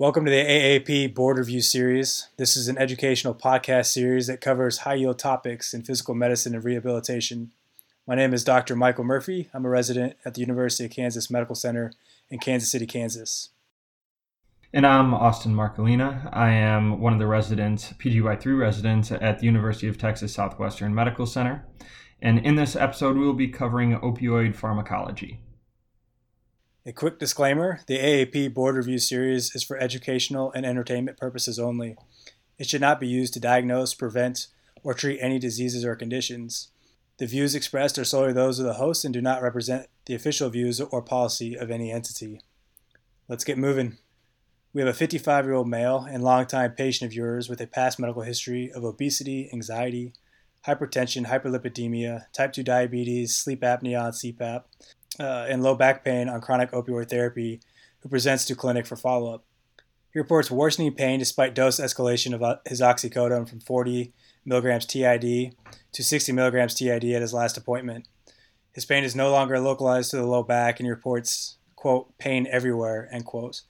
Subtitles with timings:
[0.00, 2.28] Welcome to the AAP Board Review Series.
[2.36, 6.62] This is an educational podcast series that covers high yield topics in physical medicine and
[6.62, 7.50] rehabilitation.
[8.06, 8.76] My name is Dr.
[8.76, 9.48] Michael Murphy.
[9.52, 11.92] I'm a resident at the University of Kansas Medical Center
[12.30, 13.48] in Kansas City, Kansas.
[14.72, 16.30] And I'm Austin Marcolina.
[16.32, 21.26] I am one of the residents, PGY3 residents at the University of Texas Southwestern Medical
[21.26, 21.66] Center.
[22.22, 25.40] And in this episode, we will be covering opioid pharmacology.
[26.88, 31.98] A quick disclaimer the AAP Board Review Series is for educational and entertainment purposes only.
[32.56, 34.46] It should not be used to diagnose, prevent,
[34.82, 36.68] or treat any diseases or conditions.
[37.18, 40.48] The views expressed are solely those of the host and do not represent the official
[40.48, 42.40] views or policy of any entity.
[43.28, 43.98] Let's get moving.
[44.72, 47.98] We have a 55 year old male and longtime patient of yours with a past
[47.98, 50.14] medical history of obesity, anxiety,
[50.66, 54.62] hypertension, hyperlipidemia, type 2 diabetes, sleep apnea on CPAP,
[55.18, 57.60] uh, and low back pain on chronic opioid therapy
[58.00, 59.44] who presents to clinic for follow up.
[60.12, 64.12] He reports worsening pain despite dose escalation of uh, his oxycodone from 40
[64.44, 65.54] milligrams TID
[65.92, 68.08] to 60 milligrams TID at his last appointment.
[68.72, 72.46] His pain is no longer localized to the low back and he reports, quote, pain
[72.50, 73.62] everywhere, end quote.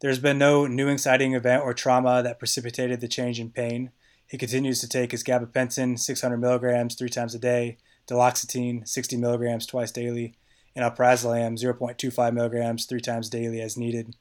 [0.00, 3.90] There's been no new exciting event or trauma that precipitated the change in pain.
[4.28, 9.66] He continues to take his gabapentin, 600 milligrams, three times a day, duloxetine, 60 milligrams
[9.66, 10.34] twice daily,
[10.78, 14.14] and alprazolam 0.25 milligrams three times daily as needed.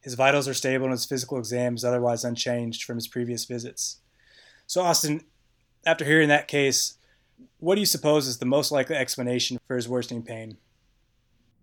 [0.00, 3.98] His vitals are stable and his physical exam is otherwise unchanged from his previous visits.
[4.68, 5.22] So, Austin,
[5.84, 6.94] after hearing that case,
[7.58, 10.58] what do you suppose is the most likely explanation for his worsening pain?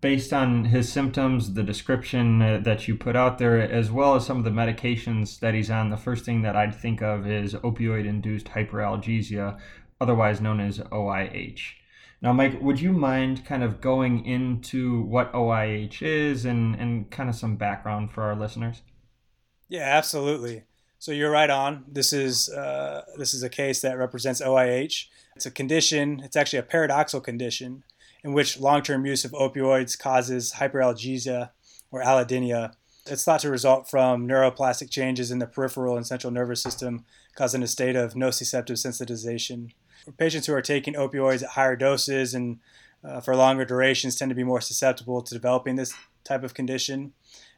[0.02, 4.25] Based on his symptoms, the description uh, that you put out there, as well as
[4.25, 7.53] some of the medications that he's on, the first thing that I'd think of is
[7.53, 9.57] opioid induced hyperalgesia,
[10.02, 11.61] otherwise known as OIH.
[12.23, 17.29] Now, Mike, would you mind kind of going into what OIH is and, and kind
[17.29, 18.81] of some background for our listeners?
[19.67, 20.63] Yeah, absolutely.
[21.00, 21.84] So you're right on.
[21.85, 25.07] This is uh, this is a case that represents OIH.
[25.35, 26.22] It's a condition.
[26.23, 27.84] It's actually a paradoxical condition
[28.23, 31.50] in which long-term use of opioids causes hyperalgesia
[31.91, 32.72] or allodynia.
[33.05, 37.03] It's thought to result from neuroplastic changes in the peripheral and central nervous system,
[37.35, 39.72] causing a state of nociceptive sensitization.
[40.18, 42.59] Patients who are taking opioids at higher doses and
[43.03, 45.94] uh, for longer durations tend to be more susceptible to developing this
[46.24, 47.14] type of condition.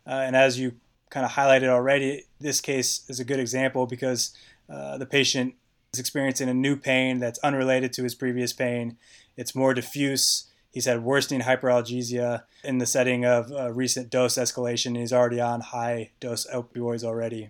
[0.07, 0.73] Uh, and as you
[1.09, 4.35] kind of highlighted already, this case is a good example because
[4.69, 5.55] uh, the patient
[5.93, 8.97] is experiencing a new pain that's unrelated to his previous pain.
[9.37, 10.45] It's more diffuse.
[10.71, 14.87] He's had worsening hyperalgesia in the setting of recent dose escalation.
[14.87, 17.49] And he's already on high dose opioids already.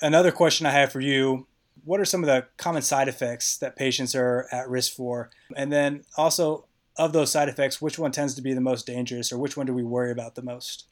[0.00, 1.46] Another question I have for you
[1.84, 5.30] what are some of the common side effects that patients are at risk for?
[5.56, 6.66] And then also,
[6.96, 9.66] of those side effects, which one tends to be the most dangerous or which one
[9.66, 10.86] do we worry about the most?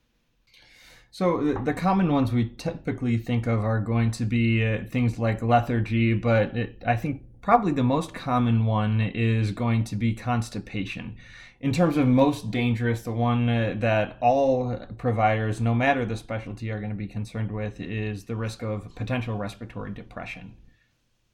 [1.13, 5.43] So, the common ones we typically think of are going to be uh, things like
[5.43, 11.17] lethargy, but it, I think probably the most common one is going to be constipation.
[11.61, 16.71] In terms of most dangerous, the one uh, that all providers, no matter the specialty,
[16.71, 20.55] are going to be concerned with is the risk of potential respiratory depression.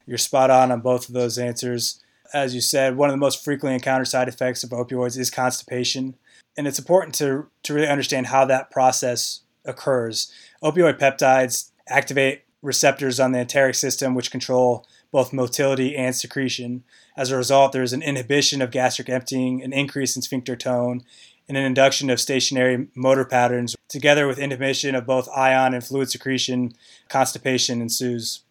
[0.07, 2.03] You're spot on on both of those answers.
[2.33, 6.15] As you said, one of the most frequently encountered side effects of opioids is constipation.
[6.57, 10.33] And it's important to, to really understand how that process occurs.
[10.63, 16.85] Opioid peptides activate receptors on the enteric system, which control both motility and secretion.
[17.17, 21.05] As a result, there's an inhibition of gastric emptying, an increase in sphincter tone,
[21.49, 23.77] and an induction of stationary motor patterns.
[23.89, 26.73] Together with inhibition of both ion and fluid secretion,
[27.09, 28.43] constipation ensues.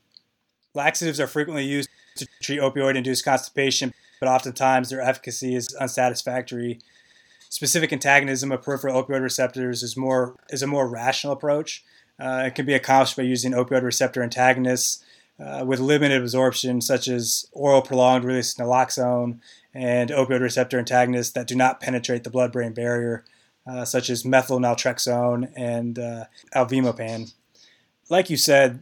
[0.75, 6.79] Laxatives are frequently used to treat opioid induced constipation, but oftentimes their efficacy is unsatisfactory.
[7.49, 11.83] Specific antagonism of peripheral opioid receptors is more is a more rational approach.
[12.19, 15.03] Uh, it can be accomplished by using opioid receptor antagonists
[15.39, 19.39] uh, with limited absorption, such as oral prolonged release naloxone
[19.73, 23.25] and opioid receptor antagonists that do not penetrate the blood-brain barrier,
[23.67, 26.25] uh, such as methylnaltrexone and uh,
[26.55, 27.33] alvimopan.
[28.09, 28.81] Like you said,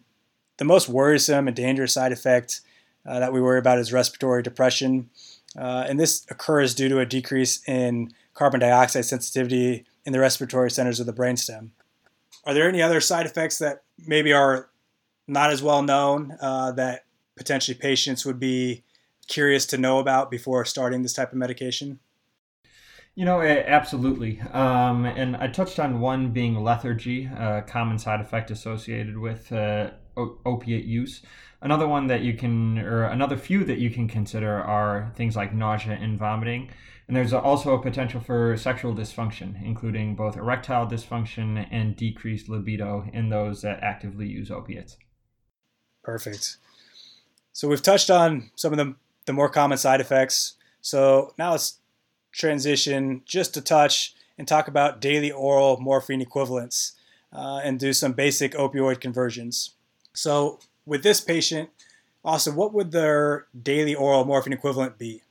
[0.64, 2.62] the most worrisome and dangerous side effect
[3.06, 5.10] uh, that we worry about is respiratory depression.
[5.58, 10.72] Uh, and this occurs due to a decrease in carbon dioxide sensitivity in the respiratory
[10.72, 11.72] centers of the brainstem.
[12.46, 14.70] Are there any other side effects that maybe are
[15.28, 17.04] not as well known uh, that
[17.36, 18.86] potentially patients would be
[19.28, 22.00] curious to know about before starting this type of medication?
[23.16, 24.40] You know, absolutely.
[24.54, 29.92] Um, and I touched on one being lethargy, a common side effect associated with uh,
[30.18, 31.22] opiate use.
[31.62, 35.54] Another one that you can, or another few that you can consider are things like
[35.54, 36.70] nausea and vomiting.
[37.08, 43.10] And there's also a potential for sexual dysfunction, including both erectile dysfunction and decreased libido
[43.14, 44.98] in those that actively use opiates.
[46.04, 46.58] Perfect.
[47.52, 48.96] So we've touched on some of the,
[49.26, 50.56] the more common side effects.
[50.82, 51.80] So now let's
[52.32, 56.94] transition just a touch and talk about daily oral morphine equivalents
[57.32, 59.76] uh, and do some basic opioid conversions.
[60.14, 61.70] So with this patient,
[62.24, 65.24] Austin, what would their daily oral morphine equivalent be?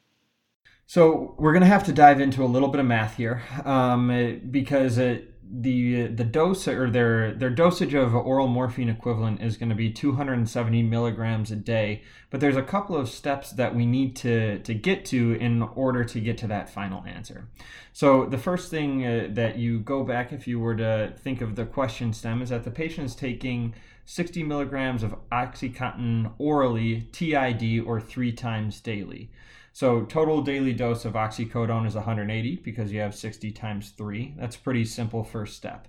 [0.86, 4.40] So we're going to have to dive into a little bit of math here um,
[4.50, 9.68] because it, the the dose or their their dosage of oral morphine equivalent is going
[9.68, 12.02] to be 270 milligrams a day.
[12.30, 16.04] But there's a couple of steps that we need to to get to in order
[16.04, 17.48] to get to that final answer.
[17.92, 21.54] So the first thing uh, that you go back if you were to think of
[21.54, 23.74] the question stem is that the patient is taking
[24.06, 29.30] 60 milligrams of oxycontin orally tid or three times daily
[29.72, 34.34] so total daily dose of oxycodone is 180 because you have 60 times 3.
[34.38, 35.88] That's pretty simple first step.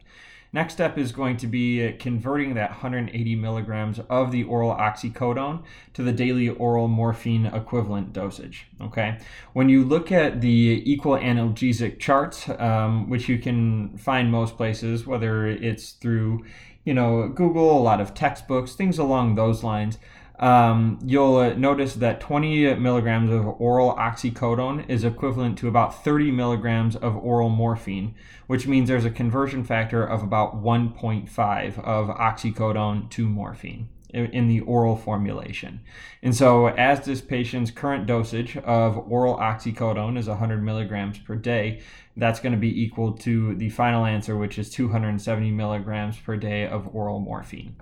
[0.53, 5.63] Next step is going to be converting that 180 milligrams of the oral oxycodone
[5.95, 8.67] to the daily oral morphine equivalent dosage.
[8.79, 9.17] Okay.
[9.53, 15.47] When you look at the equianalgesic charts, um, which you can find most places, whether
[15.47, 16.45] it's through,
[16.85, 19.97] you know, Google, a lot of textbooks, things along those lines
[20.43, 26.31] um, you'll uh, notice that 20 milligrams of oral oxycodone is equivalent to about 30
[26.31, 28.13] milligrams of oral morphine,
[28.47, 34.59] which means there's a conversion factor of about 1.5 of oxycodone to morphine in the
[34.59, 35.79] oral formulation.
[36.21, 41.81] And so, as this patient's current dosage of oral oxycodone is 100 milligrams per day,
[42.17, 46.67] that's going to be equal to the final answer, which is 270 milligrams per day
[46.67, 47.77] of oral morphine.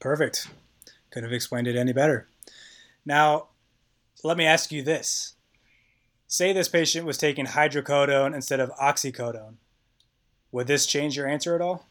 [0.00, 0.48] Perfect.
[1.16, 2.28] Could have explained it any better.
[3.06, 3.46] Now,
[4.22, 5.32] let me ask you this.
[6.26, 9.54] Say this patient was taking hydrocodone instead of oxycodone.
[10.52, 11.86] Would this change your answer at all?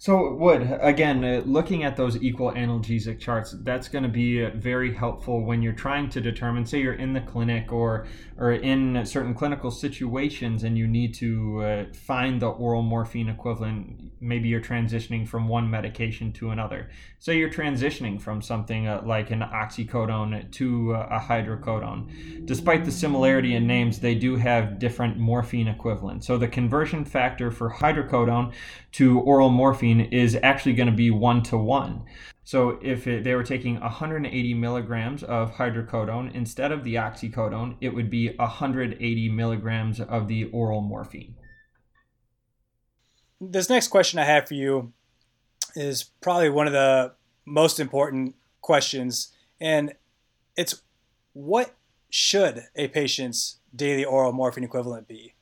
[0.00, 0.78] So it would.
[0.80, 5.60] Again, uh, looking at those equianalgesic charts, that's going to be uh, very helpful when
[5.60, 8.06] you're trying to determine, say you're in the clinic or,
[8.36, 14.12] or in certain clinical situations and you need to uh, find the oral morphine equivalent.
[14.20, 16.90] Maybe you're transitioning from one medication to another.
[17.18, 22.46] Say you're transitioning from something uh, like an oxycodone to uh, a hydrocodone.
[22.46, 26.24] Despite the similarity in names, they do have different morphine equivalents.
[26.24, 28.52] So the conversion factor for hydrocodone
[28.92, 32.04] to oral morphine is actually going to be one to one.
[32.44, 37.90] So if it, they were taking 180 milligrams of hydrocodone instead of the oxycodone, it
[37.90, 41.34] would be 180 milligrams of the oral morphine.
[43.40, 44.92] This next question I have for you
[45.74, 47.12] is probably one of the
[47.44, 49.94] most important questions, and
[50.56, 50.82] it's
[51.34, 51.76] what
[52.10, 55.34] should a patient's daily oral morphine equivalent be?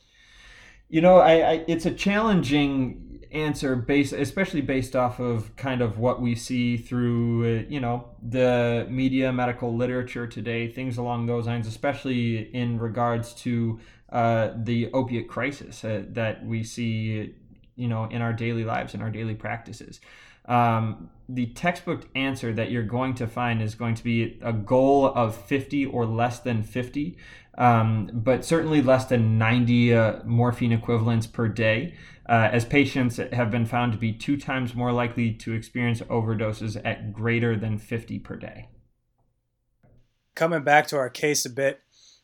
[0.88, 5.99] You know, I, I, it's a challenging answer based, especially based off of kind of
[5.99, 11.47] what we see through, uh, you know, the media, medical literature today, things along those
[11.47, 13.79] lines, especially in regards to
[14.11, 17.35] uh, the opiate crisis uh, that we see,
[17.77, 20.00] you know, in our daily lives, in our daily practices.
[20.46, 25.06] Um, the textbook answer that you're going to find is going to be a goal
[25.06, 27.17] of 50 or less than 50
[27.58, 31.94] um, but certainly less than 90 uh, morphine equivalents per day,
[32.29, 36.81] uh, as patients have been found to be two times more likely to experience overdoses
[36.84, 38.69] at greater than 50 per day.
[40.34, 41.81] Coming back to our case a bit,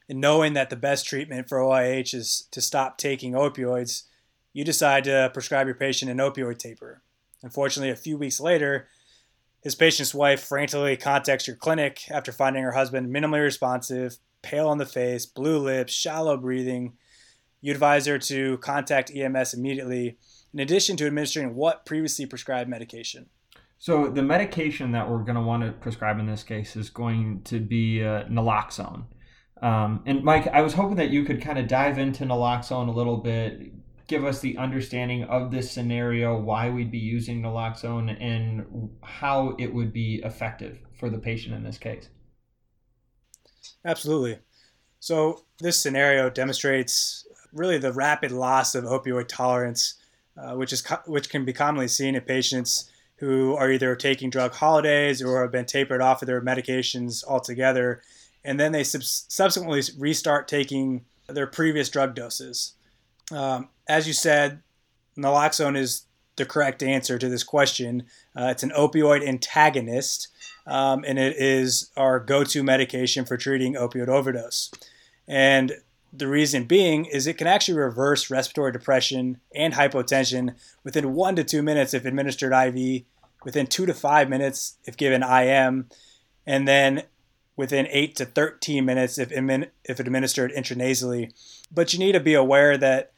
[0.08, 4.02] and knowing that the best treatment for OIH is to stop taking opioids,
[4.52, 7.00] you decide to prescribe your patient an opioid taper.
[7.42, 8.88] Unfortunately, a few weeks later,
[9.62, 14.78] his patient's wife frantically contacts your clinic after finding her husband minimally responsive pale on
[14.78, 16.94] the face, blue lips, shallow breathing.
[17.60, 20.18] You advise her to contact EMS immediately,
[20.52, 23.26] in addition to administering what previously prescribed medication.
[23.78, 27.42] So, the medication that we're going to want to prescribe in this case is going
[27.44, 29.04] to be uh, naloxone.
[29.60, 32.92] Um, and Mike, I was hoping that you could kind of dive into naloxone a
[32.92, 33.72] little bit,
[34.06, 39.72] give us the understanding of this scenario, why we'd be using naloxone, and how it
[39.72, 42.08] would be effective for the patient in this case.
[43.84, 44.38] Absolutely.
[45.00, 49.94] So this scenario demonstrates really the rapid loss of opioid tolerance,
[50.36, 54.30] uh, which is co- which can be commonly seen in patients who are either taking
[54.30, 58.02] drug holidays or have been tapered off of their medications altogether,
[58.44, 62.74] and then they sub- subsequently restart taking their previous drug doses.
[63.32, 64.62] Um, as you said,
[65.16, 68.04] naloxone is the correct answer to this question.
[68.36, 70.28] Uh, it's an opioid antagonist,
[70.66, 74.70] um, and it is our go to medication for treating opioid overdose.
[75.28, 75.72] And
[76.12, 81.44] the reason being is it can actually reverse respiratory depression and hypotension within one to
[81.44, 83.04] two minutes if administered IV,
[83.44, 85.88] within two to five minutes if given IM,
[86.46, 87.04] and then
[87.56, 91.32] within 8 to 13 minutes if, if administered intranasally.
[91.70, 93.11] But you need to be aware that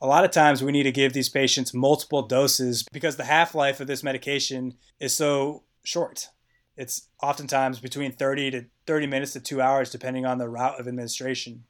[0.00, 3.54] a lot of times we need to give these patients multiple doses because the half
[3.54, 6.28] life of this medication is so short.
[6.76, 10.86] It's oftentimes between 30 to 30 minutes to two hours, depending on the route of
[10.86, 11.64] administration.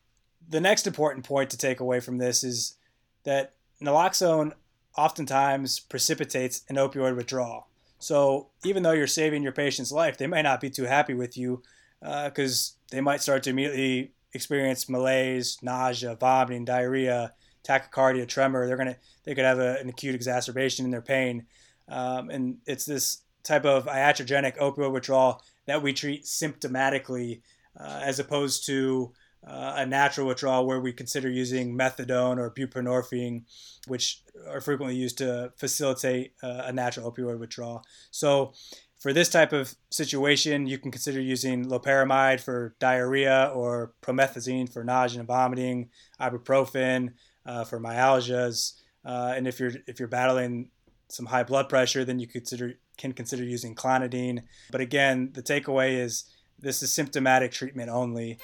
[0.48, 2.76] The next important point to take away from this is
[3.24, 4.52] that naloxone
[4.96, 7.68] oftentimes precipitates an opioid withdrawal.
[7.98, 11.36] So even though you're saving your patient's life, they might not be too happy with
[11.36, 11.62] you
[12.00, 17.32] because uh, they might start to immediately experience malaise, nausea, vomiting, diarrhea,
[17.68, 18.66] tachycardia, tremor.
[18.66, 21.46] They're gonna they could have a, an acute exacerbation in their pain,
[21.88, 27.40] um, and it's this type of iatrogenic opioid withdrawal that we treat symptomatically,
[27.78, 29.12] uh, as opposed to
[29.46, 33.44] uh, a natural withdrawal where we consider using methadone or buprenorphine,
[33.86, 37.84] which are frequently used to facilitate uh, a natural opioid withdrawal.
[38.10, 38.52] So
[38.98, 44.82] for this type of situation, you can consider using loperamide for diarrhea or promethazine for
[44.82, 47.12] nausea and vomiting, ibuprofen
[47.48, 48.74] uh, for myalgias,
[49.04, 50.70] uh, and if you're if you're battling
[51.08, 54.42] some high blood pressure, then you consider can consider using clonidine.
[54.70, 56.24] But again, the takeaway is
[56.58, 58.38] this is symptomatic treatment only.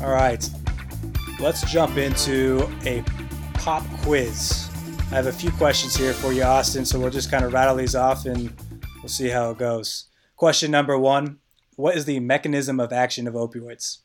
[0.00, 0.48] All right,
[1.38, 3.04] let's jump into a
[3.54, 4.68] pop quiz.
[5.10, 7.76] I have a few questions here for you, Austin, so we'll just kind of rattle
[7.76, 8.50] these off and
[9.02, 10.06] we'll see how it goes.
[10.36, 11.38] Question number one
[11.76, 13.98] What is the mechanism of action of opioids?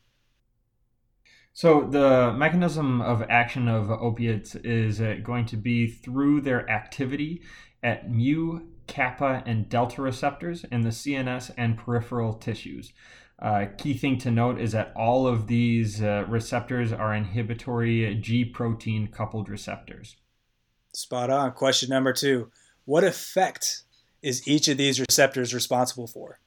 [1.58, 7.42] So, the mechanism of action of opiates is going to be through their activity
[7.82, 12.94] at mu, kappa, and delta receptors in the CNS and peripheral tissues.
[13.42, 18.46] Uh, key thing to note is that all of these uh, receptors are inhibitory G
[18.46, 20.16] protein coupled receptors.
[20.94, 21.54] Spot on.
[21.54, 22.52] Question number two
[22.86, 23.82] What effect
[24.22, 26.40] is each of these receptors responsible for?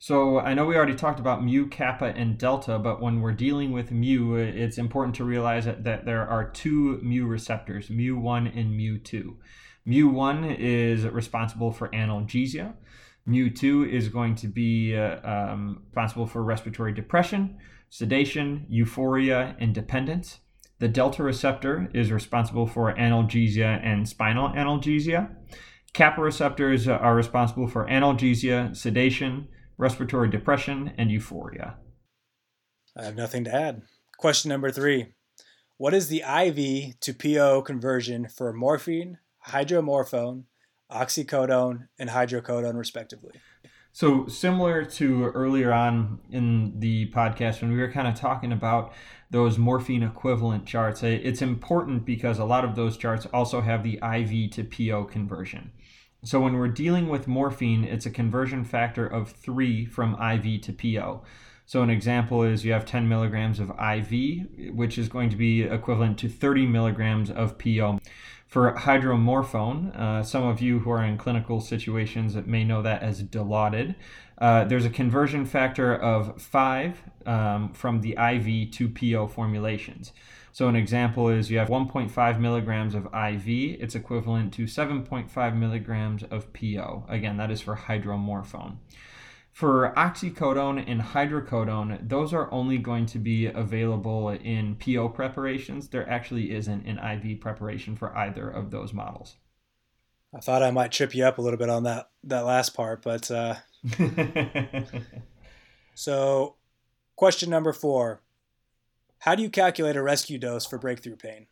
[0.00, 3.72] So I know we already talked about mu, kappa, and delta, but when we're dealing
[3.72, 8.78] with mu, it's important to realize that, that there are two mu receptors, mu1 and
[8.78, 9.34] mu2.
[9.88, 12.74] Mu1 is responsible for analgesia.
[13.28, 17.58] Mu2 is going to be uh, um, responsible for respiratory depression,
[17.90, 20.38] sedation, euphoria, and dependence.
[20.78, 25.34] The delta receptor is responsible for analgesia and spinal analgesia.
[25.92, 31.76] Kappa receptors are responsible for analgesia, sedation, respiratory depression, and euphoria.
[32.96, 33.82] I have nothing to add.
[34.18, 35.14] Question number three
[35.78, 40.44] What is the IV to PO conversion for morphine, hydromorphone,
[40.90, 43.40] oxycodone, and hydrocodone, respectively?
[43.92, 48.92] So, similar to earlier on in the podcast when we were kind of talking about
[49.30, 53.82] those morphine equivalent charts, eh, it's important because a lot of those charts also have
[53.82, 55.72] the IV to PO conversion.
[56.24, 60.72] So, when we're dealing with morphine, it's a conversion factor of three from IV to
[60.72, 61.22] PO.
[61.64, 65.62] So, an example is you have 10 milligrams of IV, which is going to be
[65.62, 68.00] equivalent to 30 milligrams of PO.
[68.48, 73.22] For hydromorphone, uh, some of you who are in clinical situations may know that as
[73.22, 73.94] Dilaudid.
[74.38, 80.12] Uh, there's a conversion factor of 5 um, from the IV to PO formulations.
[80.58, 83.46] So, an example is you have 1.5 milligrams of IV,
[83.80, 87.04] it's equivalent to 7.5 milligrams of PO.
[87.08, 88.78] Again, that is for hydromorphone.
[89.52, 95.90] For oxycodone and hydrocodone, those are only going to be available in PO preparations.
[95.90, 99.36] There actually isn't an IV preparation for either of those models.
[100.34, 103.02] I thought I might trip you up a little bit on that that last part,
[103.04, 103.54] but uh...
[105.94, 106.56] so
[107.14, 108.22] question number four:
[109.20, 111.46] How do you calculate a rescue dose for breakthrough pain?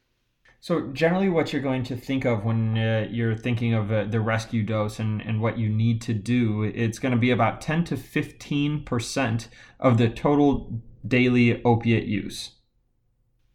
[0.61, 4.21] So generally, what you're going to think of when uh, you're thinking of uh, the
[4.21, 7.85] rescue dose and, and what you need to do, it's going to be about 10
[7.85, 12.53] to 15 percent of the total daily opiate use.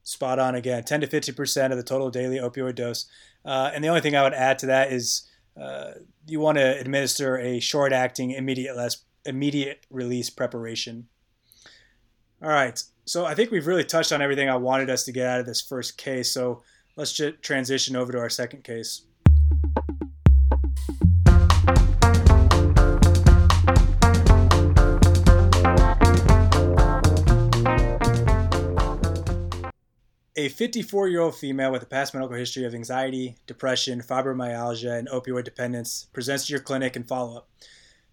[0.03, 3.07] Spot on again, 10 to 50 percent of the total daily opioid dose.
[3.43, 5.27] Uh, and the only thing I would add to that is
[5.59, 5.91] uh,
[6.27, 11.07] you want to administer a short-acting, immediate less immediate release preparation.
[12.41, 15.27] All right, so I think we've really touched on everything I wanted us to get
[15.27, 16.31] out of this first case.
[16.31, 16.63] So
[16.95, 19.01] let's just transition over to our second case.
[30.37, 35.09] a 54 year old female with a past medical history of anxiety, depression, fibromyalgia, and
[35.09, 37.49] opioid dependence presents to your clinic and follow up.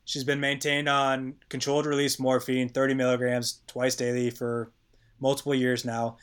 [0.05, 4.73] She's been maintained on controlled release morphine, 30 milligrams twice daily for
[5.21, 6.17] multiple years now,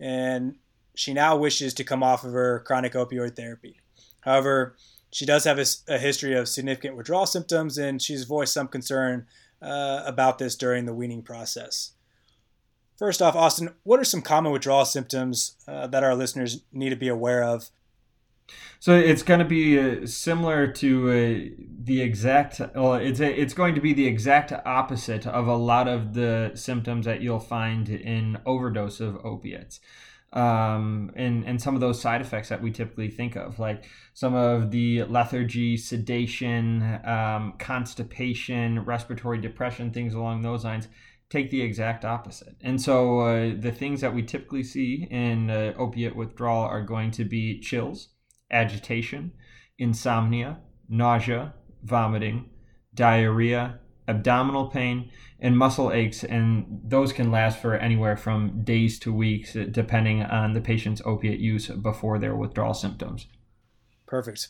[0.00, 0.56] and
[0.94, 3.80] she now wishes to come off of her chronic opioid therapy.
[4.20, 4.76] However,
[5.10, 9.26] she does have a, a history of significant withdrawal symptoms, and she's voiced some concern
[9.62, 11.92] uh, about this during the weaning process.
[12.98, 16.96] First off, Austin, what are some common withdrawal symptoms uh, that our listeners need to
[16.96, 17.70] be aware of?
[18.78, 22.60] So it's going to be uh, similar to uh, the exact.
[22.74, 26.52] Well, it's a, it's going to be the exact opposite of a lot of the
[26.54, 29.80] symptoms that you'll find in overdose of opiates.
[30.32, 34.34] Um, and, and some of those side effects that we typically think of, like some
[34.34, 40.88] of the lethargy, sedation, um, constipation, respiratory depression, things along those lines
[41.28, 42.54] take the exact opposite.
[42.60, 47.10] And so uh, the things that we typically see in uh, opiate withdrawal are going
[47.12, 48.08] to be chills,
[48.50, 49.32] agitation,
[49.78, 52.50] insomnia, nausea, vomiting,
[52.94, 55.10] diarrhea, abdominal pain,
[55.40, 56.24] and muscle aches.
[56.24, 61.02] And those can last for anywhere from days to weeks, uh, depending on the patient's
[61.04, 63.26] opiate use before their withdrawal symptoms.
[64.06, 64.48] Perfect.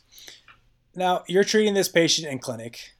[0.94, 2.92] Now, you're treating this patient in clinic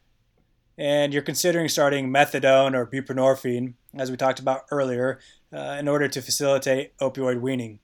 [0.78, 5.18] and you're considering starting methadone or buprenorphine, as we talked about earlier,
[5.52, 7.80] uh, in order to facilitate opioid weaning.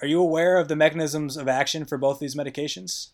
[0.00, 3.08] Are you aware of the mechanisms of action for both these medications?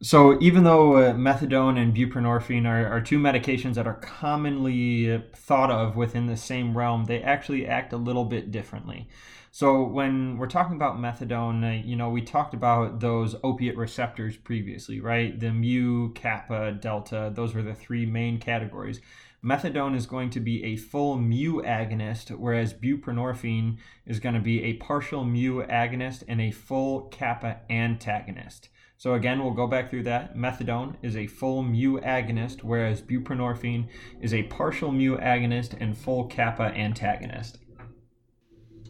[0.00, 5.70] So, even though uh, methadone and buprenorphine are, are two medications that are commonly thought
[5.70, 9.08] of within the same realm, they actually act a little bit differently.
[9.50, 14.36] So when we're talking about methadone, uh, you know, we talked about those opiate receptors
[14.36, 15.38] previously, right?
[15.38, 19.00] The mu, kappa, delta, those were the three main categories.
[19.42, 24.64] Methadone is going to be a full mu agonist, whereas buprenorphine is going to be
[24.64, 28.68] a partial mu agonist and a full kappa antagonist.
[28.96, 30.36] So again, we'll go back through that.
[30.36, 33.86] Methadone is a full mu agonist, whereas buprenorphine
[34.20, 37.58] is a partial mu agonist and full kappa antagonist.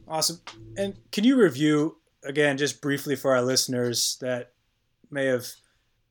[0.08, 0.40] Awesome.
[0.76, 4.52] And can you review again, just briefly for our listeners that
[5.10, 5.46] may have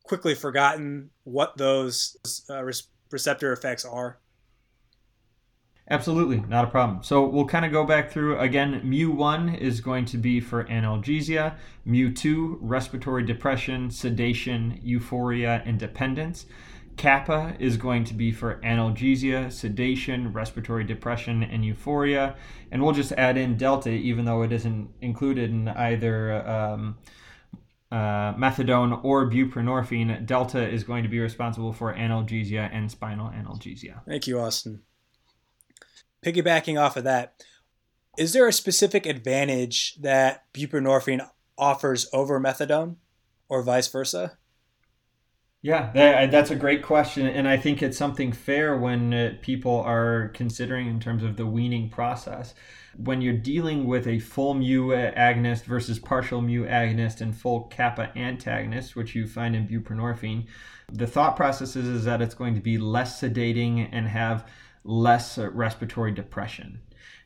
[0.04, 2.18] quickly forgotten what those
[2.50, 2.64] uh,
[3.12, 4.20] receptor effects are?
[5.90, 7.02] Absolutely, not a problem.
[7.02, 8.82] So we'll kind of go back through again.
[8.84, 11.56] Mu1 is going to be for analgesia,
[11.88, 16.46] Mu2, respiratory depression, sedation, euphoria, and dependence.
[16.98, 22.36] Kappa is going to be for analgesia, sedation, respiratory depression, and euphoria.
[22.72, 26.98] And we'll just add in delta, even though it isn't included in either um,
[27.92, 30.26] uh, methadone or buprenorphine.
[30.26, 34.02] Delta is going to be responsible for analgesia and spinal analgesia.
[34.06, 34.82] Thank you, Austin.
[36.26, 37.44] Piggybacking off of that,
[38.18, 41.26] is there a specific advantage that buprenorphine
[41.58, 42.96] offers over methadone
[43.48, 44.38] or vice versa?
[45.68, 49.82] Yeah, that, that's a great question, and I think it's something fair when uh, people
[49.82, 52.54] are considering in terms of the weaning process.
[52.96, 58.18] When you're dealing with a full mu agonist versus partial mu agonist and full kappa
[58.18, 60.46] antagonist, which you find in buprenorphine,
[60.90, 64.48] the thought process is, is that it's going to be less sedating and have
[64.86, 66.80] less uh, respiratory depression.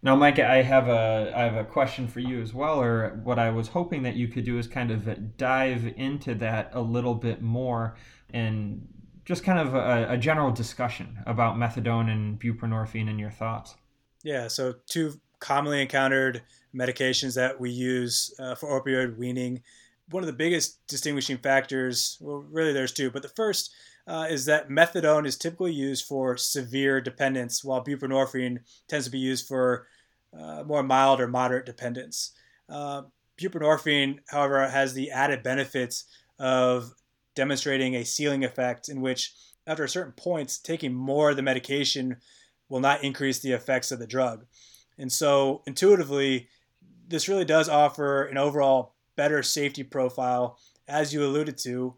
[0.03, 3.37] Now, Mike, I have a I have a question for you as well, or what
[3.37, 7.13] I was hoping that you could do is kind of dive into that a little
[7.13, 7.95] bit more
[8.33, 8.87] and
[9.25, 13.75] just kind of a, a general discussion about methadone and buprenorphine and your thoughts.
[14.23, 16.41] Yeah, so two commonly encountered
[16.75, 19.61] medications that we use uh, for opioid weaning.
[20.09, 23.73] One of the biggest distinguishing factors, well, really there's two, but the first
[24.07, 29.19] uh, is that methadone is typically used for severe dependence, while buprenorphine tends to be
[29.19, 29.87] used for
[30.37, 32.31] uh, more mild or moderate dependence.
[32.69, 33.03] Uh,
[33.39, 36.05] buprenorphine, however, has the added benefits
[36.39, 36.93] of
[37.35, 39.33] demonstrating a ceiling effect in which,
[39.67, 42.17] after a certain point, taking more of the medication
[42.69, 44.45] will not increase the effects of the drug.
[44.97, 46.47] And so, intuitively,
[47.07, 50.57] this really does offer an overall better safety profile.
[50.87, 51.95] As you alluded to,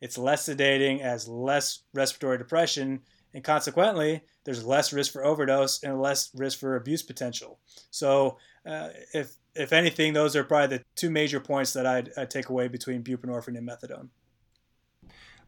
[0.00, 3.00] it's less sedating, as less respiratory depression,
[3.34, 7.58] and consequently, there's less risk for overdose and less risk for abuse potential.
[7.90, 12.30] So, uh, if if anything, those are probably the two major points that I'd, I'd
[12.30, 14.08] take away between buprenorphine and methadone.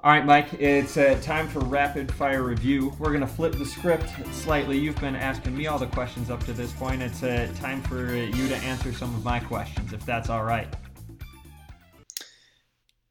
[0.01, 2.95] All right, Mike, it's uh, time for rapid fire review.
[3.01, 4.79] We're going to flip the script slightly.
[4.79, 7.03] You've been asking me all the questions up to this point.
[7.03, 10.73] It's uh, time for you to answer some of my questions, if that's all right.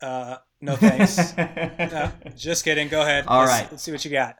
[0.02, 1.36] Uh, no thanks.
[1.38, 2.88] no, just kidding.
[2.88, 3.26] Go ahead.
[3.28, 3.68] All let's, right.
[3.70, 4.38] let's see what you got.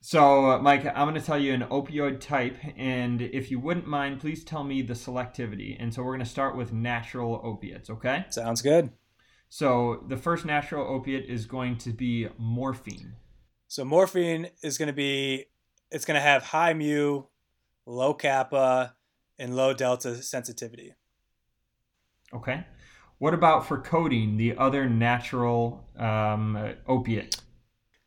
[0.00, 3.86] So, uh, Mike, I'm going to tell you an opioid type, and if you wouldn't
[3.86, 5.76] mind, please tell me the selectivity.
[5.78, 8.24] And so, we're going to start with natural opiates, okay?
[8.30, 8.90] Sounds good.
[9.54, 13.16] So, the first natural opiate is going to be morphine.
[13.68, 15.44] So, morphine is going to be,
[15.90, 17.24] it's going to have high mu,
[17.84, 18.94] low kappa,
[19.38, 20.94] and low delta sensitivity.
[22.32, 22.64] Okay.
[23.18, 27.36] What about for codeine, the other natural um, opiate?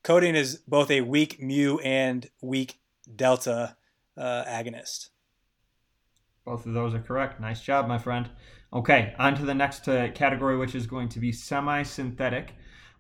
[0.02, 2.80] Codeine is both a weak mu and weak
[3.16, 3.78] delta
[4.18, 5.10] uh, agonist.
[6.44, 7.40] Both of those are correct.
[7.40, 8.32] Nice job, my friend.
[8.74, 12.54] Okay, on to the next uh, category, which is going to be semi synthetic.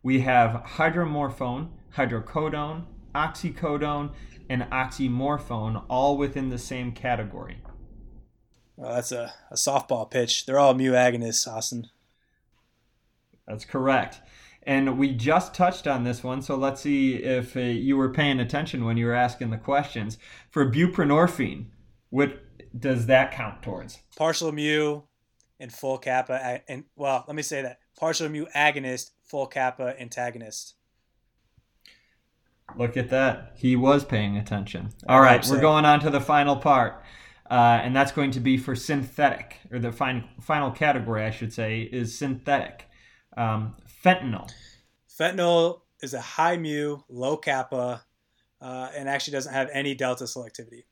[0.03, 4.13] We have hydromorphone, hydrocodone, oxycodone,
[4.49, 7.57] and oxymorphone all within the same category.
[8.75, 10.45] Well, that's a, a softball pitch.
[10.45, 11.89] They're all mu agonists, Austin.
[13.47, 14.21] That's correct.
[14.63, 18.39] And we just touched on this one, so let's see if uh, you were paying
[18.39, 20.17] attention when you were asking the questions.
[20.49, 21.67] For buprenorphine,
[22.09, 22.41] what
[22.77, 23.99] does that count towards?
[24.15, 25.01] Partial mu
[25.59, 26.61] and full kappa.
[26.67, 30.75] And well, let me say that partial mu agonist, full kappa antagonist.
[32.77, 33.53] Look at that.
[33.55, 34.89] He was paying attention.
[35.07, 37.03] All right, we're going on to the final part.
[37.49, 41.53] Uh, and that's going to be for synthetic, or the fin- final category, I should
[41.53, 42.87] say, is synthetic.
[43.37, 44.51] Um, fentanyl.
[45.07, 48.03] Fentanyl is a high mu, low kappa,
[48.61, 50.85] uh, and actually doesn't have any delta selectivity.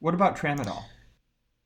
[0.00, 0.82] What about tramadol?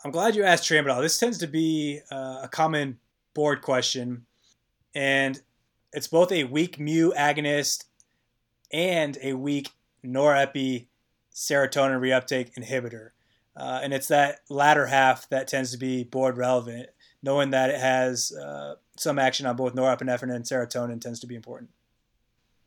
[0.05, 1.01] I'm glad you asked tramadol.
[1.01, 2.99] This tends to be uh, a common
[3.33, 4.27] board question,
[4.95, 5.41] and
[5.95, 7.85] it's both a weak mu agonist
[8.71, 9.71] and a weak
[10.05, 10.89] norepi
[11.35, 13.11] serotonin reuptake inhibitor.
[13.57, 16.91] Uh, and it's that latter half that tends to be board relevant,
[17.23, 21.35] knowing that it has uh, some action on both norepinephrine and serotonin tends to be
[21.35, 21.71] important.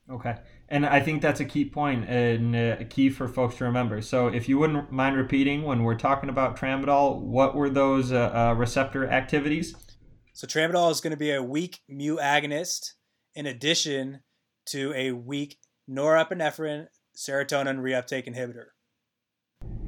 [0.10, 0.36] Okay.
[0.70, 4.02] And I think that's a key point and a key for folks to remember.
[4.02, 8.32] So, if you wouldn't mind repeating when we're talking about tramadol, what were those uh,
[8.34, 9.76] uh, receptor activities?
[10.34, 12.94] So, tramadol is going to be a weak mu agonist
[13.36, 14.22] in addition
[14.68, 15.58] to a weak
[15.90, 18.68] norepinephrine serotonin reuptake inhibitor.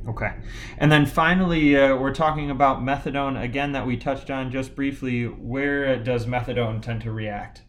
[0.08, 0.34] Okay.
[0.78, 5.26] And then finally, uh, we're talking about methadone again that we touched on just briefly.
[5.26, 7.62] Where does methadone tend to react?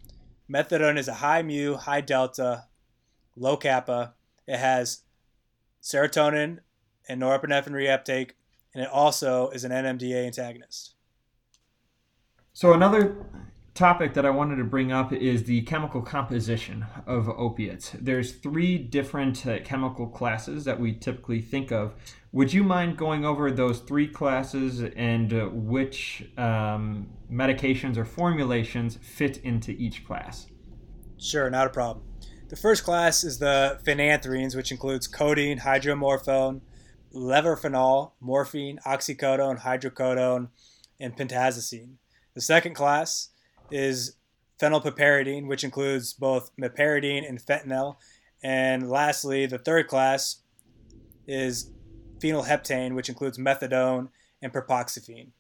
[0.51, 2.65] Methadone is a high mu, high delta,
[3.37, 4.15] low kappa.
[4.47, 5.03] It has
[5.83, 6.59] serotonin
[7.09, 8.33] and norepinephrine reuptake,
[8.75, 10.95] and it also is an NMDA antagonist.
[12.53, 13.17] So, another
[13.75, 17.93] topic that I wanted to bring up is the chemical composition of opiates.
[17.99, 21.95] There's three different uh, chemical classes that we typically think of.
[22.33, 28.99] Would you mind going over those three classes and uh, which um, medications or formulations
[29.03, 30.47] fit into each class?
[31.19, 32.07] Sure, not a problem.
[32.49, 36.61] The first class is the phenanthrenes, which includes codeine, hydromorphone,
[37.13, 40.51] levorphanol, morphine, oxycodone, hydrocodone,
[41.01, 41.95] and pentazocine.
[42.35, 43.31] The second class
[43.73, 44.17] is
[44.61, 47.97] phenylpiperidine, which includes both meperidine and fentanyl.
[48.43, 50.43] And lastly, the third class
[51.27, 51.73] is
[52.21, 54.09] phenylheptane, which includes methadone
[54.43, 55.31] and propoxyphene.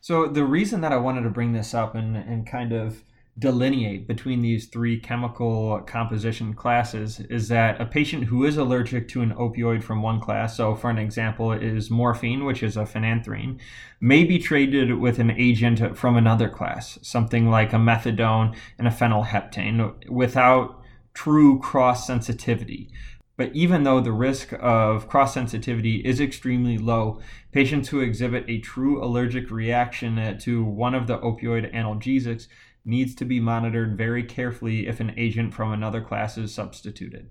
[0.00, 3.02] So the reason that I wanted to bring this up and, and kind of
[3.38, 9.22] delineate between these three chemical composition classes is that a patient who is allergic to
[9.22, 13.58] an opioid from one class, so for an example is morphine, which is a phenanthrene,
[14.00, 18.90] may be treated with an agent from another class, something like a methadone and a
[18.90, 20.82] phenylheptane, without
[21.14, 22.90] true cross sensitivity.
[23.38, 27.20] But even though the risk of cross sensitivity is extremely low,
[27.52, 32.48] patients who exhibit a true allergic reaction to one of the opioid analgesics
[32.84, 37.28] needs to be monitored very carefully if an agent from another class is substituted.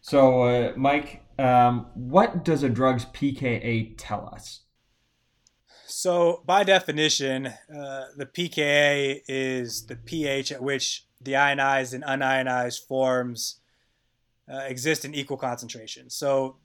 [0.00, 4.62] So, uh, Mike, um, what does a drug's pKa tell us?
[5.86, 12.82] So, by definition, uh, the pKa is the pH at which the ionized and unionized
[12.88, 13.60] forms
[14.52, 16.10] uh, exist in equal concentration.
[16.10, 16.56] So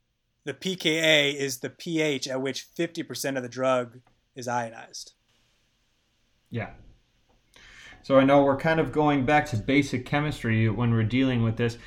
[0.46, 4.00] the pKa is the pH at which 50% of the drug
[4.36, 5.14] is ionized.
[6.50, 6.72] Yeah.
[8.04, 11.58] So I know we're kind of going back to basic chemistry when we're dealing with
[11.58, 11.78] this.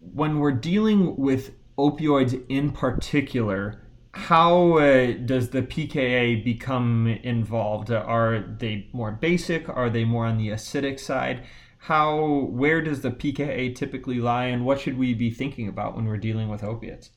[0.00, 3.82] When we're dealing with opioids in particular,
[4.12, 7.90] how uh, does the pKa become involved?
[7.90, 9.68] Are they more basic?
[9.68, 11.44] Are they more on the acidic side?
[11.84, 16.06] How where does the pKa typically lie, and what should we be thinking about when
[16.06, 17.10] we're dealing with opiates?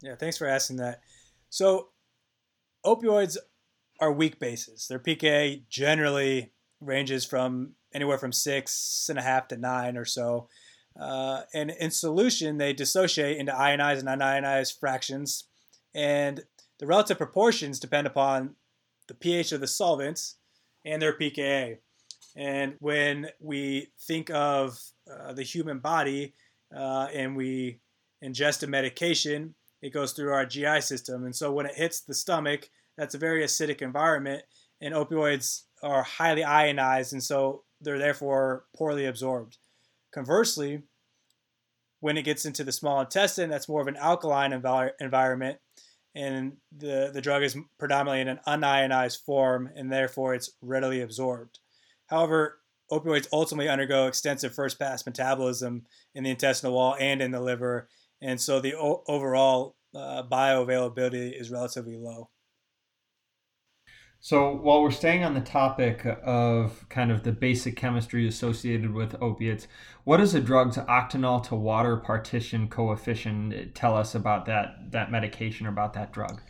[0.00, 1.00] Yeah, thanks for asking that.
[1.50, 1.88] So,
[2.86, 3.36] opioids
[4.00, 4.86] are weak bases.
[4.88, 10.48] Their pKa generally ranges from anywhere from six and a half to nine or so.
[10.98, 15.48] Uh, and in solution, they dissociate into ionized and unionized fractions.
[15.96, 16.44] And
[16.78, 18.54] the relative proportions depend upon
[19.08, 20.36] the pH of the solvents
[20.84, 21.78] and their pKa.
[22.36, 26.34] And when we think of uh, the human body
[26.74, 27.80] uh, and we
[28.24, 31.24] ingest a medication, it goes through our GI system.
[31.24, 34.42] And so when it hits the stomach, that's a very acidic environment,
[34.80, 39.58] and opioids are highly ionized, and so they're therefore poorly absorbed.
[40.12, 40.82] Conversely,
[42.00, 45.58] when it gets into the small intestine, that's more of an alkaline envi- environment,
[46.14, 51.58] and the, the drug is predominantly in an unionized form, and therefore it's readily absorbed.
[52.06, 52.60] However,
[52.90, 55.84] opioids ultimately undergo extensive first pass metabolism
[56.14, 57.88] in the intestinal wall and in the liver,
[58.20, 62.30] and so the o- overall uh, bioavailability is relatively low.
[64.24, 69.20] So, while we're staying on the topic of kind of the basic chemistry associated with
[69.20, 69.66] opiates,
[70.04, 75.66] what does a drug's octanol to water partition coefficient tell us about that that medication
[75.66, 76.40] or about that drug?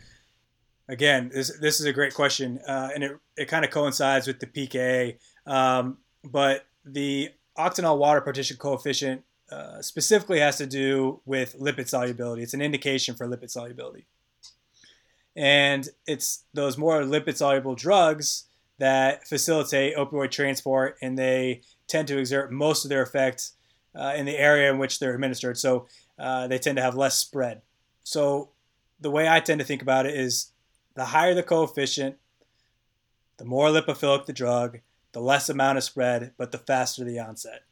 [0.89, 4.39] Again, this this is a great question, uh, and it it kind of coincides with
[4.39, 11.57] the pKa, um, but the octanol water partition coefficient uh, specifically has to do with
[11.59, 12.43] lipid solubility.
[12.43, 14.07] It's an indication for lipid solubility.
[15.35, 18.45] And it's those more lipid soluble drugs
[18.79, 23.51] that facilitate opioid transport and they tend to exert most of their effect
[23.95, 25.57] uh, in the area in which they're administered.
[25.57, 27.61] So uh, they tend to have less spread.
[28.03, 28.49] So
[28.99, 30.51] the way I tend to think about it is
[30.95, 32.17] the higher the coefficient,
[33.37, 34.79] the more lipophilic the drug,
[35.11, 37.63] the less amount of spread, but the faster the onset.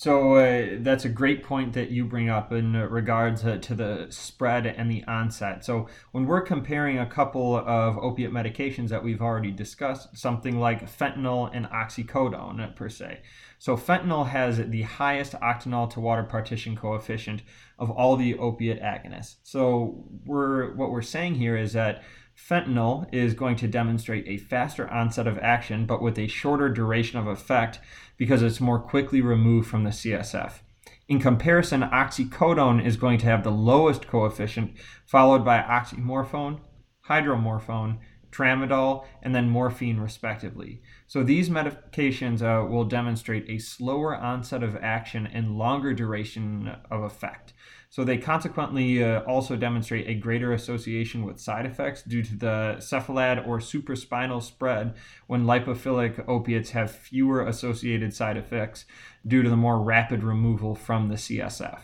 [0.00, 4.06] So uh, that's a great point that you bring up in regards uh, to the
[4.08, 5.62] spread and the onset.
[5.62, 10.90] So when we're comparing a couple of opiate medications that we've already discussed, something like
[10.90, 13.20] fentanyl and oxycodone uh, per se.
[13.58, 17.42] So fentanyl has the highest octanol to water partition coefficient
[17.78, 19.34] of all the opiate agonists.
[19.42, 22.02] So we're what we're saying here is that
[22.48, 27.18] Fentanyl is going to demonstrate a faster onset of action, but with a shorter duration
[27.18, 27.78] of effect
[28.16, 30.60] because it's more quickly removed from the CSF.
[31.08, 34.72] In comparison, oxycodone is going to have the lowest coefficient,
[35.04, 36.60] followed by oxymorphone,
[37.08, 37.98] hydromorphone,
[38.30, 40.82] tramadol, and then morphine, respectively.
[41.06, 47.02] So these medications uh, will demonstrate a slower onset of action and longer duration of
[47.02, 47.52] effect.
[47.90, 52.76] So they consequently uh, also demonstrate a greater association with side effects due to the
[52.78, 54.94] cephalad or supraspinal spread
[55.26, 58.84] when lipophilic opiates have fewer associated side effects
[59.26, 61.80] due to the more rapid removal from the CSF.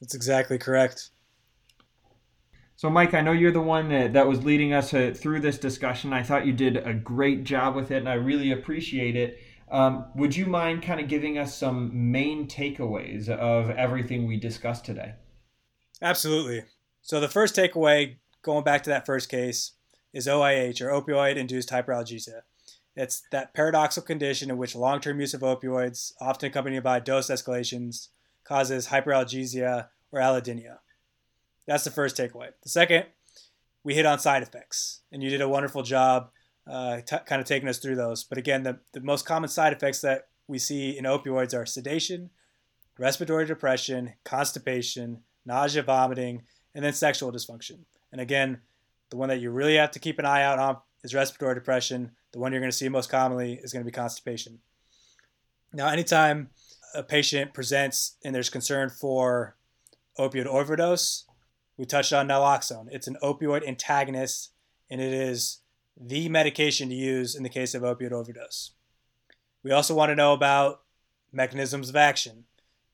[0.00, 1.10] That's exactly correct.
[2.74, 5.56] So, Mike, I know you're the one that, that was leading us uh, through this
[5.56, 6.12] discussion.
[6.12, 9.38] I thought you did a great job with it, and I really appreciate it.
[9.70, 14.84] Um, would you mind kind of giving us some main takeaways of everything we discussed
[14.84, 15.14] today?
[16.02, 16.64] Absolutely.
[17.02, 19.72] So, the first takeaway, going back to that first case,
[20.12, 22.42] is OIH or opioid induced hyperalgesia.
[22.96, 27.28] It's that paradoxical condition in which long term use of opioids, often accompanied by dose
[27.28, 28.08] escalations,
[28.44, 30.78] causes hyperalgesia or allodynia.
[31.66, 32.50] That's the first takeaway.
[32.62, 33.06] The second,
[33.82, 36.30] we hit on side effects, and you did a wonderful job
[36.66, 38.24] uh, t- kind of taking us through those.
[38.24, 42.30] But again, the, the most common side effects that we see in opioids are sedation,
[42.98, 46.42] respiratory depression, constipation, nausea, vomiting,
[46.74, 47.80] and then sexual dysfunction.
[48.12, 48.60] And again,
[49.10, 52.12] the one that you really have to keep an eye out on is respiratory depression.
[52.32, 54.58] The one you're going to see most commonly is going to be constipation.
[55.72, 56.50] Now, anytime
[56.94, 59.56] a patient presents and there's concern for
[60.18, 61.24] opioid overdose,
[61.76, 62.86] we touched on naloxone.
[62.90, 64.52] It's an opioid antagonist,
[64.88, 65.58] and it is
[66.00, 68.72] the medication to use in the case of opioid overdose.
[69.62, 70.82] We also want to know about
[71.32, 72.44] mechanisms of action.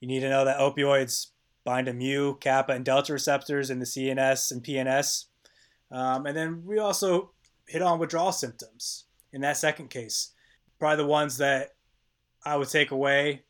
[0.01, 1.29] You need to know that opioids
[1.65, 5.27] bind to mu, kappa, and delta receptors in the CNS and PNS.
[5.91, 7.33] Um, and then we also
[7.67, 10.33] hit on withdrawal symptoms in that second case.
[10.79, 11.75] Probably the ones that
[12.45, 13.43] I would take away,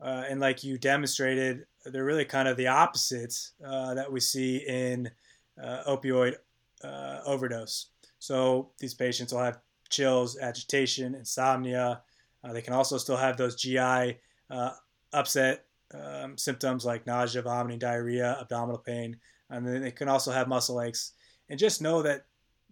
[0.00, 4.56] uh, and like you demonstrated, they're really kind of the opposites uh, that we see
[4.66, 5.10] in
[5.62, 6.34] uh, opioid
[6.82, 7.91] uh, overdose.
[8.22, 9.58] So these patients will have
[9.90, 12.02] chills, agitation, insomnia.
[12.44, 14.16] Uh, they can also still have those GI
[14.48, 14.70] uh,
[15.12, 19.16] upset um, symptoms like nausea, vomiting, diarrhea, abdominal pain,
[19.50, 21.14] and then they can also have muscle aches.
[21.50, 22.26] And just know that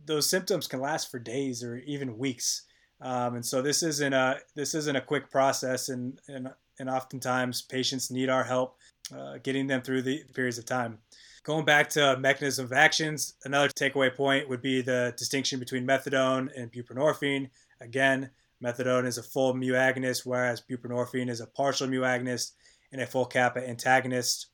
[0.07, 2.63] those symptoms can last for days or even weeks.
[3.01, 7.63] Um, and so this isn't a this isn't a quick process, and and and oftentimes
[7.63, 8.77] patients need our help
[9.13, 10.99] uh, getting them through the periods of time.
[11.43, 16.51] Going back to mechanism of actions, another takeaway point would be the distinction between methadone
[16.55, 17.49] and buprenorphine.
[17.81, 18.31] Again,
[18.63, 22.53] Methadone is a full mu agonist, whereas buprenorphine is a partial mu agonist
[22.93, 24.49] and a full kappa antagonist.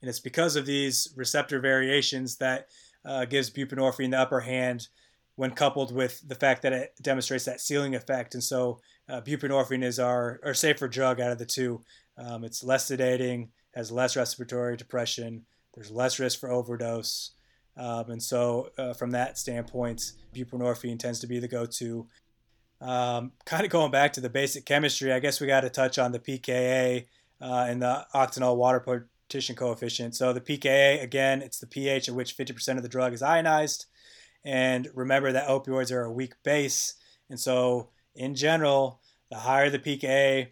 [0.00, 2.66] And it's because of these receptor variations that
[3.04, 4.88] uh, gives buprenorphine the upper hand
[5.36, 8.34] when coupled with the fact that it demonstrates that ceiling effect.
[8.34, 11.80] And so uh, buprenorphine is our, our safer drug out of the two.
[12.18, 15.44] Um, it's less sedating, has less respiratory depression,
[15.74, 17.32] there's less risk for overdose.
[17.76, 22.06] Um, and so, uh, from that standpoint, buprenorphine tends to be the go to.
[22.80, 25.98] Um, kind of going back to the basic chemistry, I guess we got to touch
[25.98, 27.06] on the pKa
[27.40, 30.14] uh, and the octanol water partition coefficient.
[30.14, 33.86] So, the pKa, again, it's the pH at which 50% of the drug is ionized.
[34.44, 36.94] And remember that opioids are a weak base.
[37.28, 40.48] And so, in general, the higher the pKa,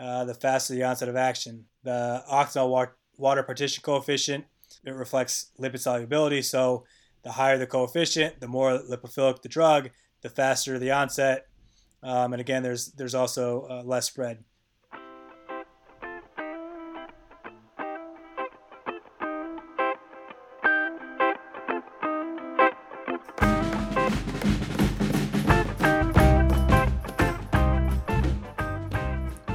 [0.00, 1.66] uh, the faster the onset of action.
[1.82, 4.46] The octanol water partition coefficient,
[4.84, 6.42] it reflects lipid solubility.
[6.42, 6.84] So,
[7.22, 9.90] the higher the coefficient, the more lipophilic the drug,
[10.22, 11.46] the faster the onset.
[12.02, 14.44] Um, and again, there's there's also uh, less spread.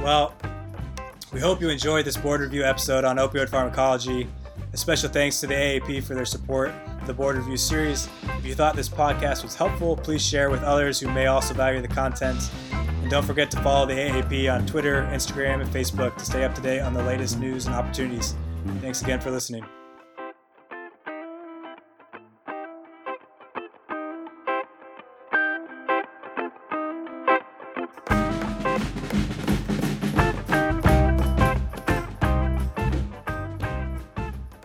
[0.02, 0.34] Well,
[1.32, 4.28] we hope you enjoyed this board review episode on opioid pharmacology.
[4.72, 8.08] A special thanks to the AAP for their support of the board review series.
[8.38, 11.80] If you thought this podcast was helpful, please share with others who may also value
[11.80, 12.50] the content.
[12.72, 16.54] And don't forget to follow the AAP on Twitter, Instagram, and Facebook to stay up
[16.54, 18.36] to date on the latest news and opportunities.
[18.80, 19.64] Thanks again for listening.